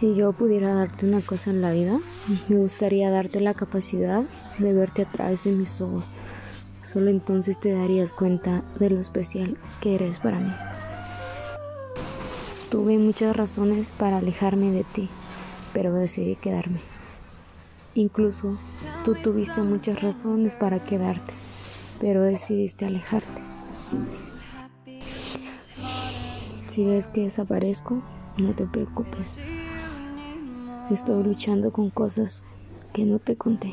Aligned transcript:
Si 0.00 0.14
yo 0.14 0.32
pudiera 0.32 0.72
darte 0.72 1.06
una 1.06 1.20
cosa 1.20 1.50
en 1.50 1.60
la 1.60 1.72
vida, 1.72 2.00
me 2.48 2.56
gustaría 2.56 3.10
darte 3.10 3.38
la 3.38 3.52
capacidad 3.52 4.24
de 4.56 4.72
verte 4.72 5.02
a 5.02 5.04
través 5.04 5.44
de 5.44 5.52
mis 5.52 5.78
ojos. 5.82 6.06
Solo 6.82 7.10
entonces 7.10 7.60
te 7.60 7.72
darías 7.72 8.10
cuenta 8.10 8.64
de 8.78 8.88
lo 8.88 8.98
especial 8.98 9.58
que 9.82 9.96
eres 9.96 10.18
para 10.18 10.40
mí. 10.40 10.54
Tuve 12.70 12.96
muchas 12.96 13.36
razones 13.36 13.90
para 13.90 14.16
alejarme 14.16 14.72
de 14.72 14.84
ti, 14.84 15.10
pero 15.74 15.92
decidí 15.92 16.34
quedarme. 16.34 16.80
Incluso 17.92 18.56
tú 19.04 19.14
tuviste 19.22 19.60
muchas 19.60 20.00
razones 20.00 20.54
para 20.54 20.82
quedarte, 20.82 21.34
pero 22.00 22.22
decidiste 22.22 22.86
alejarte. 22.86 23.42
Si 26.70 26.86
ves 26.86 27.06
que 27.08 27.24
desaparezco, 27.24 28.02
no 28.38 28.54
te 28.54 28.64
preocupes. 28.64 29.38
Estoy 30.90 31.22
luchando 31.22 31.70
con 31.70 31.90
cosas 31.90 32.42
que 32.92 33.04
no 33.04 33.20
te 33.20 33.36
conté. 33.36 33.72